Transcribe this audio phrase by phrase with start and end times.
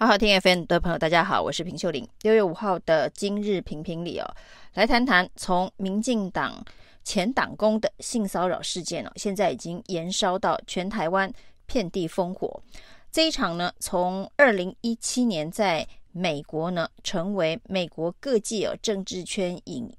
[0.00, 2.06] 好好听 FM 的朋友，大家好，我是平秀玲。
[2.22, 4.36] 六月五号的今日评评理哦，
[4.74, 6.64] 来谈谈从民进党
[7.02, 11.28] 前党工的性骚扰事件哦，现在已经延烧到全台湾，
[11.66, 12.62] 遍地烽火。
[13.10, 19.92] 这一场呢，从二零一七年在美国呢，成为美国各界哦政治圈、演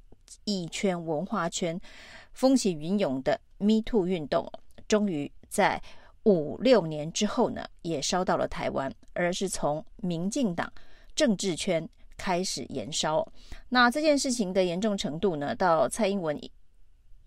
[0.46, 1.78] 艺圈、文化圈
[2.32, 4.50] 风起云涌的 Me Too 运动，
[4.88, 5.82] 终于在。
[6.26, 10.72] 五六年之后呢，也烧到了台湾，而是从民进党
[11.16, 11.88] 政治圈
[12.18, 13.26] 开始延烧。
[13.70, 16.40] 那这件事情的严重程度呢，到蔡英文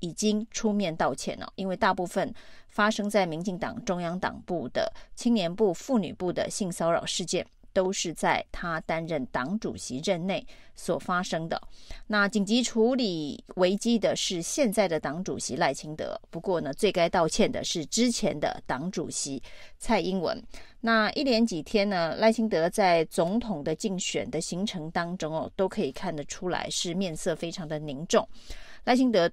[0.00, 2.32] 已经出面道歉了，因为大部分
[2.68, 7.46] 发生在民进党中央党部的青年部、妇女部的性骚扰事件。
[7.72, 11.60] 都是在他担任党主席任内所发生的。
[12.06, 19.42] 那紧急处理危机的是现在的党主席赖清德，不过呢，最该道歉的是之前的党主席
[19.78, 20.42] 蔡英文。
[20.80, 28.28] 那一连几天呢，赖清德在总统的竞选的行程当中哦，都可以看得出来是面色非常的凝重。
[28.84, 29.30] 赖清德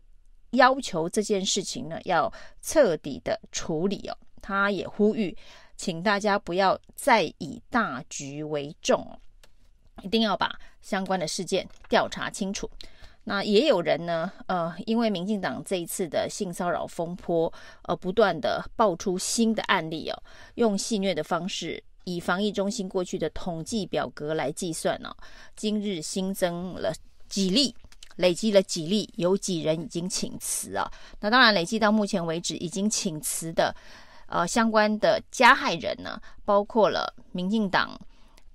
[0.52, 2.32] 要求这件事情呢，要
[2.62, 5.36] 彻底的处理哦，他也呼吁。
[5.80, 9.18] 请大家不要再以大局为重，
[10.04, 12.70] 一定要把相关的事件调查清楚。
[13.24, 17.52] 那也有人呢，呃，因为民进党这一次的性骚扰风波，
[17.84, 20.22] 呃，不断的爆出新的案例哦，
[20.56, 25.16] 用戏谑的方式，以防疫中心过去的统计表格来计算呢，
[25.56, 26.94] 今日新增了
[27.30, 27.74] 几例，
[28.18, 30.92] 累积了几例，有几人已经请辞啊？
[31.22, 33.74] 那当然，累计到目前为止已经请辞的。
[34.30, 38.00] 呃，相关的加害人呢，包括了民进党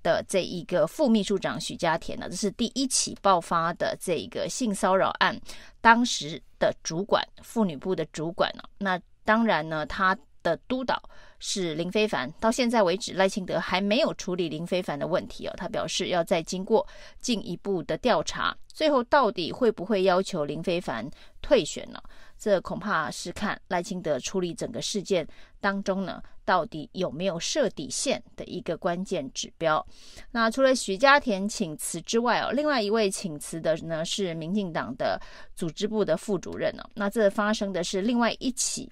[0.01, 5.39] 的这一个副秘书长许家田呢，这是第一起爆发的这个性骚扰案，
[5.81, 11.01] 当时的主管妇女部的主管呢，那当然呢，他的督导
[11.39, 16.87] 是林非凡，到现在为止赖清德还没有处理林非凡的问题哦，他表示要再经过
[17.19, 21.09] 进一步的调查，最后到底会不会要求林非凡
[21.41, 21.99] 退选呢？
[22.37, 25.27] 这恐怕是看赖清德处理整个事件
[25.59, 29.83] 当中呢，到底有没有设底线的一个关键指标。
[30.31, 35.19] 那除了许家田请辞之外哦，另外一位请辞的呢是民进党的
[35.55, 36.83] 组织部的副主任哦。
[36.93, 38.91] 那这发生的是另外一起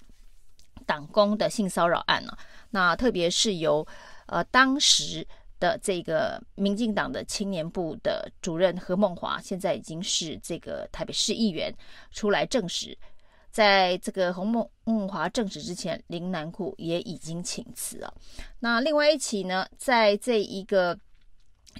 [0.86, 2.36] 党工的性骚扰案呢。
[2.70, 3.86] 那特别是由
[4.26, 5.24] 呃当时
[5.60, 11.72] 的这个民进党的青年部的主任何孟华，现在已经是这个台北市议员
[12.10, 12.98] 出来证实。
[13.54, 18.12] 在这个洪梦梦华证实之前，林南库也已经请辞了。
[18.58, 20.98] 那另外一起呢，在这一个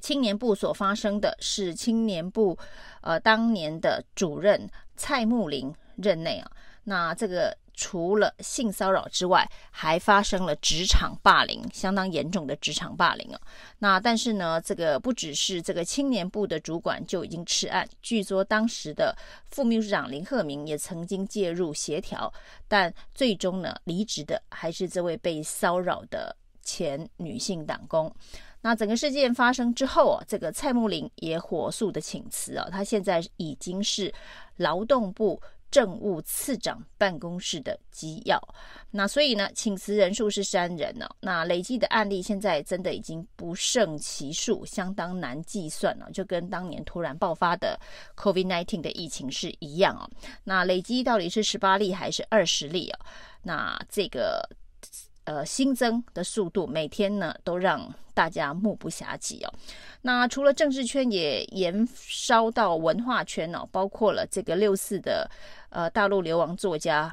[0.00, 2.56] 青年部所发生的是青年部
[3.00, 6.48] 呃当年的主任蔡慕林任内啊，
[6.84, 7.52] 那这个。
[7.74, 13.40] 除了性骚扰之外，还发生了职场霸凌，相当严重的职场霸凌啊。
[13.78, 22.32] 那但是呢，这个不只是这个青年部的主管就已经吃案，据说当时的副秘书长林鹤明也曾经介入协调，
[22.68, 28.14] 但最终呢，离职的还是这位被骚扰的前女性党工。
[28.60, 34.14] 那整个事件发生之后啊，这个蔡慕林也火速的请辞啊，他现在已经是
[34.56, 35.42] 劳动部。
[35.74, 38.40] 政务次长办公室的机要，
[38.92, 47.76] 那所以呢，请辞人数是三人呢、那累计的案例现在真的已经不胜其数，相当难计算了，就跟当年突然爆发的
[48.14, 50.08] COVID-19 的疫情是一样哦。
[50.44, 52.98] 那累计到底是十八例还是二十例、哦？
[53.42, 54.48] 那这个。
[55.24, 59.54] 呃，新增的速度每天呢，都让大家目不暇接哦。
[60.02, 65.30] 那除了政治圈，也延烧到文化圈哦，包括了这个六四的
[65.70, 67.10] 呃大陆流亡作家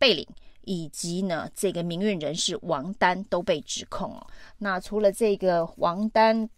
[0.00, 0.26] 贝岭，
[0.62, 4.26] 以及呢这个民运人士王丹都被指控哦。
[4.58, 6.48] 那除了这个王丹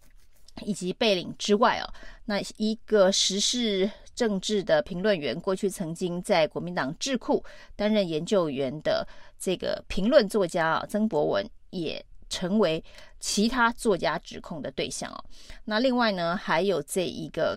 [0.63, 1.93] 以及贝岭之外哦，
[2.25, 7.41] 那一个时事政治的评论员，过去曾经在国民党智库
[7.77, 9.07] 担任研究员的。
[9.39, 12.83] 这个评论作家，曾博文也成为
[13.19, 15.23] 其他作家指控的对象哦。
[15.63, 17.55] 那另外呢，还有这一个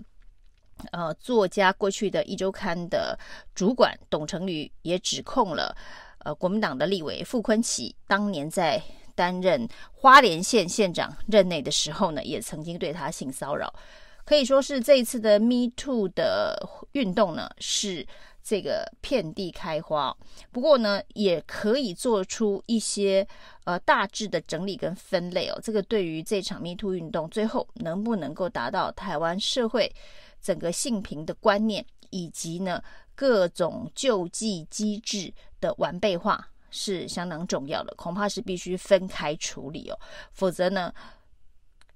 [0.92, 3.18] 呃作家过去的一周刊的
[3.54, 5.74] 主管董成宇也指控了
[6.18, 8.78] 呃国民党的立委傅昆萁，当年在
[9.14, 13.72] 担任花莲县县长任内的时候呢，也曾经对他性骚扰。
[14.30, 16.56] 可以说是这一次的 Me Too 的
[16.92, 18.06] 运动呢，是。
[18.42, 20.16] 这个遍地开花，
[20.50, 23.24] 不过呢，也可以做出一些
[23.64, 25.60] 呃大致的整理跟分类哦。
[25.62, 29.94] 这个对于这场 MeToo 运动最后能不能够达到台湾社会
[30.40, 32.82] 整个性平的观念，以及呢
[33.14, 37.94] 各种救济机制的完备化，是相当重要的。
[37.94, 39.98] 恐怕是必须分开处理哦，
[40.32, 40.92] 否则呢，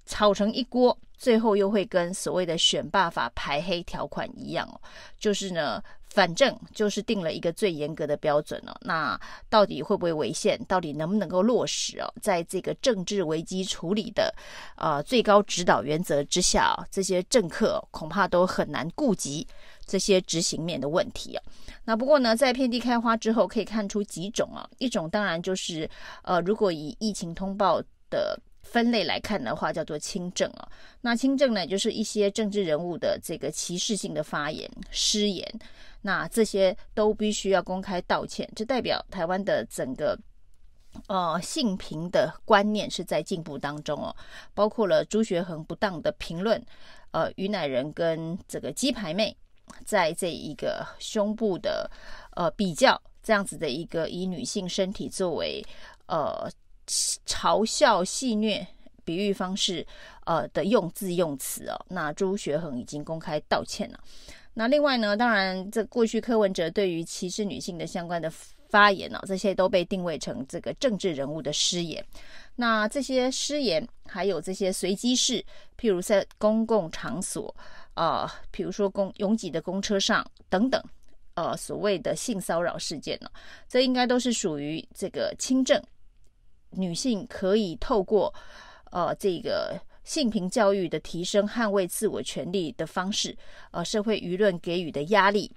[0.05, 4.79] 炒成一锅，最后又会跟所谓的选罢法排黑条款一样哦，
[5.19, 5.81] 就是呢。
[6.07, 9.19] 反正就是定了一个最严格的标准了，那
[9.49, 10.57] 到底会不会违宪？
[10.65, 12.07] 到底能不能够落实哦？
[12.21, 14.33] 在这个政治危机处理的
[14.77, 19.45] 呃最高指导原则之下，这些政客恐怕都很难顾及
[19.85, 21.43] 这些执行面的问题啊。
[21.83, 25.89] 那不过呢，在遍地开花之后，可以看出几种啊，一种当然就是
[26.23, 28.39] 呃，如果以疫情通报的。
[28.65, 30.67] 分类来看的话，叫做轻症啊。
[30.99, 35.47] 那轻症呢，就是一些政治人物的这个歧视性的发言、失言，
[36.01, 38.49] 那这些都必须要公开道歉。
[38.55, 40.17] 这代表台湾的整个
[41.07, 44.13] 呃性平的观念是在进步当中哦。
[44.53, 46.61] 包括了朱学恒不当的评论，
[47.11, 49.35] 呃，于乃仁跟这个鸡排妹
[49.85, 51.89] 在这一个胸部的
[52.35, 55.63] 呃比较，这样子的一个以女性身体作为
[56.07, 56.51] 呃。
[56.87, 58.65] 嘲笑、戏谑、
[59.03, 59.85] 比喻方式，
[60.25, 63.99] 呃的用字用词哦，那朱学恒已经公开道歉了。
[64.53, 68.31] 那另外呢，当然这过去柯文哲对于歧视女性的相关的
[68.69, 72.03] 发言呢、哦，这些都被定位成这个政治人物的失言。
[72.55, 75.43] 那这些失言，还有这些随机事，
[75.77, 77.53] 譬如在公共场所，
[77.95, 80.81] 呃，譬如说公拥挤的公车上等等，
[81.33, 83.29] 呃，所谓的性骚扰事件呢、
[83.67, 85.81] 这应该都是属于这个轻症。
[86.75, 88.33] 女性可以透过
[88.91, 93.35] 呃这个性平教育的提升，捍卫自我权利的方式，
[93.71, 95.51] 呃，社会舆论给予的压力，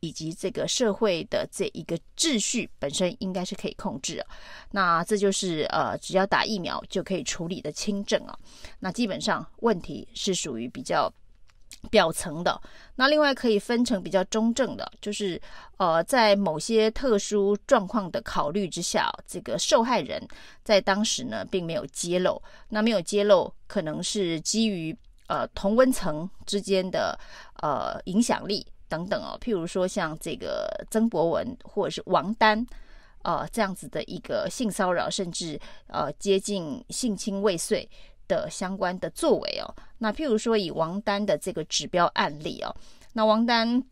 [0.00, 4.26] 以及这个社会的这一个秩序本身应该是可以控制啊。
[4.70, 8.38] 那这就是呃，只要打疫苗就可以处理的轻症啊。
[8.78, 11.12] 那基本上问题是属于比较。
[11.90, 12.60] 表层的，
[12.96, 15.40] 那另外可以分成比较中正的，就是
[15.76, 20.20] 呃，在某些特殊状况的考虑之下，这个受害人
[20.62, 24.96] 在当时呢并没有揭露，那没有揭露可能是基于
[25.26, 27.18] 呃同温层之间的
[27.62, 32.64] 呃影响力等等哦，譬如说像这个曾博文或者是王丹
[33.22, 35.58] 呃这样子的一个性骚扰，甚至
[35.88, 37.88] 呃接近性侵未遂。
[38.28, 42.74] 的相关的作为哦，那譬如说以王丹的这个指标案例哦，
[43.12, 43.82] 那王丹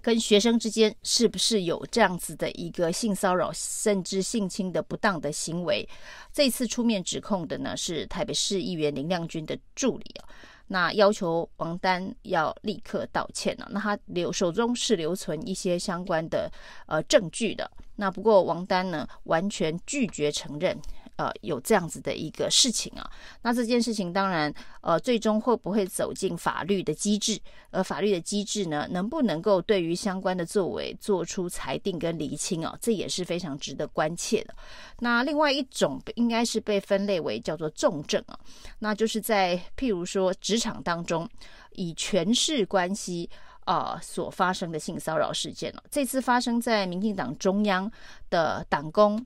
[0.00, 5.88] 跟学生之间是不是有这样子的一个性骚扰甚至性侵的不当的行为？
[6.32, 10.24] 这次出面指控的呢是台北市议员林亮君的助理哦，
[10.66, 13.68] 那要求王丹要立刻道歉了。
[13.70, 16.50] 那他留手中是留存一些相关的
[16.86, 20.76] 呃证据的，那不过王丹呢完全拒绝承认。
[21.22, 23.08] 呃，有这样子的一个事情啊，
[23.42, 27.40] 那这件事情当然，呃，最终会不会走进法律的机制？
[27.70, 32.76] 而法律的机制呢，能不能够对于相关的作为做出裁定跟厘清啊？
[32.80, 34.54] 这也是非常值得关切的。
[34.98, 38.36] 那另外一种应该是被分类为叫做重症啊，
[38.80, 41.28] 那就是在譬如说职场当中
[41.72, 43.30] 以权势关系
[43.64, 47.88] 啊、所发生的性骚扰事件了、这次发生在民进党中央
[48.28, 49.24] 的党工。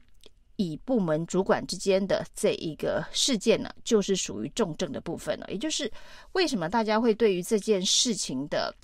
[0.57, 5.47] 以部门主管之间的这一个事件呢，就是属于重症的部分了。
[5.49, 5.91] 也就是
[6.33, 8.75] 为什么大家会对于这件事情的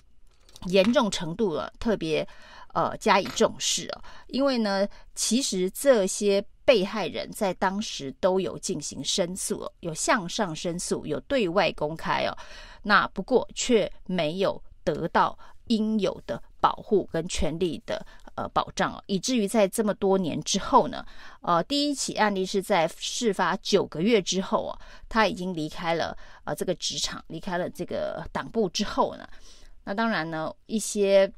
[0.66, 2.26] 严重程度啊，特别
[2.74, 4.02] 呃加以重视啊？
[4.28, 12.36] 因为呢，其实这些被害人在当时都有进行申诉，有向上申诉，有对外公开哦。
[12.82, 18.04] 那不过却没有得到应有的保护跟权利的。
[18.34, 21.04] 呃，保障，以至于在这么多年之后呢，
[21.42, 29.28] 呃，第一起案例是在事发九个月之后啊，他已经离开了呃这个职场，离开了这个党部之后呢，
[29.84, 31.30] 那当然呢，一些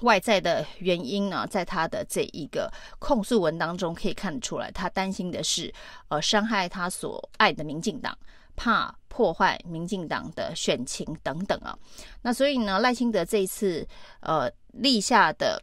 [0.00, 5.70] 外在的原因呢，在他的这一个控诉文当中可以看得出来，他担心的是
[6.08, 8.16] 呃伤害他所爱的民进党，
[8.56, 11.78] 怕破坏民进党的选情等等啊，
[12.22, 13.86] 那所以呢，赖清德这一次
[14.20, 15.62] 呃立下的。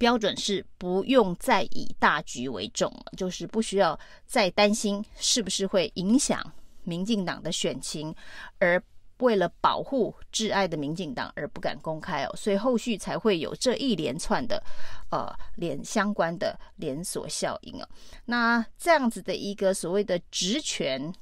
[0.00, 6.42] 标准是不用再以大局为重，就是不需要再担心是不是会影响
[6.84, 8.14] 民进党的选情，
[8.58, 8.82] 而
[9.18, 14.62] 为了保护挚爱的民进党而不敢公开哦，所以后续才会有这一连串的
[15.10, 17.86] 呃连相关的连锁效应哦。
[18.24, 21.12] 那这样子的一个所谓的职权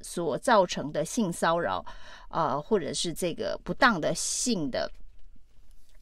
[0.00, 1.84] 所造成的性骚扰
[2.28, 4.90] 啊、呃，或者是这个不当的性的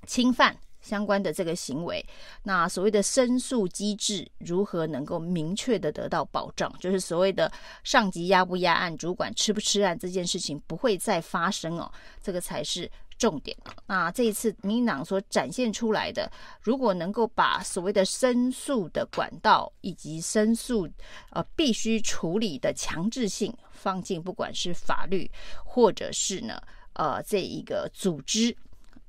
[0.07, 0.57] 侵犯。
[0.81, 2.05] 相关的这个行为，
[2.43, 6.73] 那所谓的申诉机制如何能够明确的得到保障？
[6.81, 7.51] 就是所谓的
[7.85, 11.91] 上级压不压案，主管吃不吃案这件事情不会再发生哦，
[12.23, 13.57] 这个才是重点。
[13.87, 16.31] 那这一次民进党所展现出来的，
[16.63, 20.89] 如果能够把所谓的申诉的管道以及申诉
[21.31, 25.31] 呃必须处理的强制性放进不管是法律
[25.65, 26.61] 或者是呢
[26.95, 28.57] 呃这一个组织。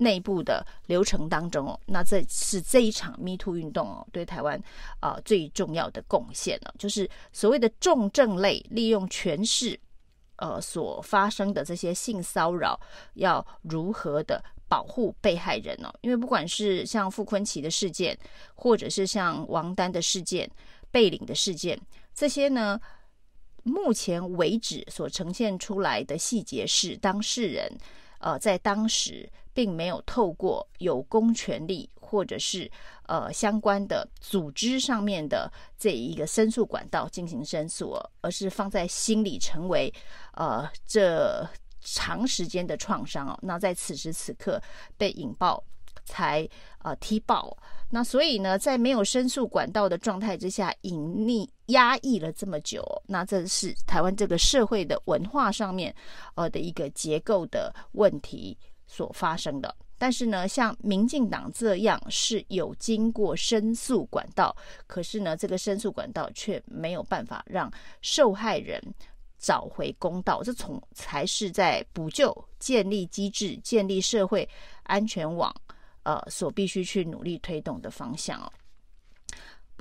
[0.01, 4.59] 内部的流程当中哦，那这是这一场 Me Too 运动哦，对台湾
[4.99, 9.79] 啊、最重要的贡献了，就是所谓的重症类利用权势
[10.37, 12.79] 呃所发生的这些性骚扰，
[13.13, 15.93] 要如何的保护被害人呢？
[16.01, 18.17] 因为不管是像傅崐萁的事件，
[18.55, 20.49] 或者是像王丹的事件、
[20.89, 21.79] 贝岭的事件，
[22.15, 22.81] 这些呢，
[23.61, 27.71] 目前为止所呈现出来的细节是当事人
[28.21, 29.29] 呃在当时。
[29.53, 32.71] 并没有透过有公权力或者是
[33.05, 39.93] 呃相关的组织上面的这一个申诉管道进行申诉，而是放在心里成为
[40.35, 41.45] 呃这
[41.81, 43.37] 长时间的创伤哦。
[43.41, 44.57] 那在此时此刻
[44.97, 45.61] 被引爆
[46.05, 46.47] 才
[46.79, 47.57] 呃踢爆，
[47.89, 55.93] 那所以呢，在没有申诉管道的状态之下，隐匿压抑了这么久，那这是台湾这个社会的文化上面
[56.35, 58.57] 呃的一个结构的问题。
[58.93, 64.53] 所发生的，但是呢，像民进党这样是有经过申诉管道，
[64.85, 68.83] 可是呢，这个申诉管道却没有办法让受害人
[69.39, 74.45] 找回公道，这从才是在补救、建立机制、建立社会
[74.83, 75.55] 安全网，
[76.03, 78.51] 呃，所必须去努力推动的方向哦。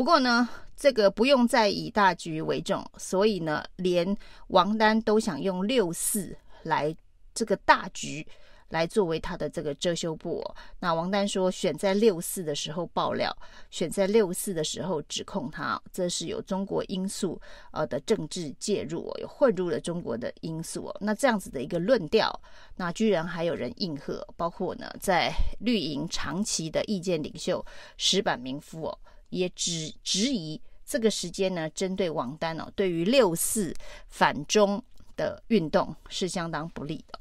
[0.00, 4.16] 不过呢，这个不用再以大局为重，所以呢，连
[4.46, 6.96] 王丹都想用六四来
[7.34, 8.26] 这个大局。
[8.70, 10.42] 来作为他的这个遮羞布。
[10.78, 13.36] 那王丹说，选在六四的时候爆料，
[13.68, 17.38] 选在六四的时候指控他，这是有中国因素
[17.72, 20.88] 呃的政治介入，有混入了中国的因素。
[21.00, 22.32] 那这样子的一个论调，
[22.76, 27.66] 那居然还有人应和，包括呢在绿营长期的意见领袖
[27.96, 28.98] 石板明夫哦，
[29.30, 33.74] 也质质疑这个时间呢，针对王丹哦，对于六四
[34.08, 34.82] 反中
[35.16, 37.18] 的运动是相当不利的。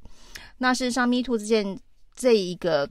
[0.57, 1.79] 那事实上，MeToo 这件
[2.15, 2.89] 这一个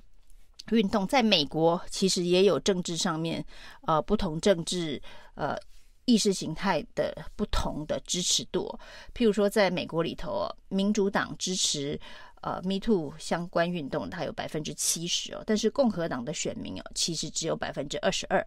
[0.71, 3.45] 运动，在美国其实也有政治上面
[3.83, 5.01] 呃不同政治
[5.35, 5.57] 呃
[6.05, 8.79] 意识形态的不同的支持度。
[9.15, 12.01] 譬如说，在美国里头，民主党支持
[12.43, 18.45] 呃 MeToo 相关运动，它有百分之七十哦，但是共和党的选民哦，其实只有百分之二十二。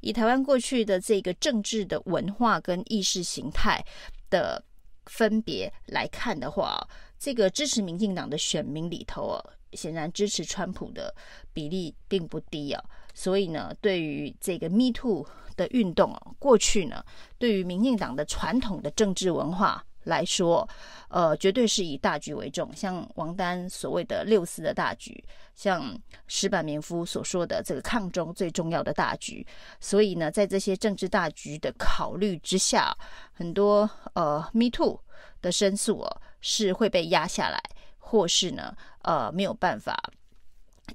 [0.00, 3.84] 以台湾过去的这个政治的文化跟意识形态
[4.28, 4.62] 的
[5.06, 6.86] 分别来看的话，
[7.18, 11.14] 这个支持民进党的选民里头哦，显然支持川普的
[11.52, 12.82] 比例并不低啊。
[13.12, 17.04] 所以呢，对于这个 Me Too 的运动啊，过去呢，
[17.38, 20.68] 对于民进党的传统的政治文化来说，
[21.08, 22.70] 呃，绝对是以大局为重。
[22.74, 25.22] 像王丹所谓的六四的大局，
[25.54, 29.46] 像石板民夫所说的这个抗中最重要的大局。
[29.80, 32.96] 所以呢，在这些政治大局的考虑之下，
[33.32, 35.00] 很多呃 Me Too
[35.40, 36.20] 的申诉啊。
[36.42, 37.62] 是会被压下来，
[37.98, 39.94] 或是呢，呃，没有办法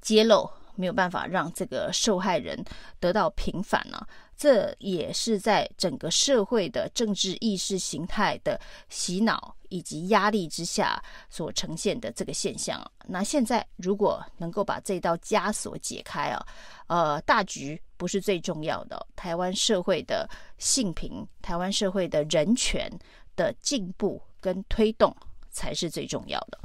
[0.02, 2.64] 揭露，没有办法让这个受害人
[3.00, 4.06] 得到平反呢？
[4.38, 12.86] 这也是在整个社会的政治意识形态的洗脑以及压力之下所呈现的这个现象。
[13.06, 16.46] 那现在如果能够把这道枷锁解开啊，
[16.88, 22.92] 呃，大局不是最重要的，台湾社会的性平，台湾社会的人权
[23.36, 25.16] 的进步跟推动。
[25.56, 26.60] 才是最重要的。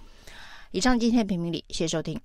[0.73, 2.21] 以上今天的评评理，谢谢收听。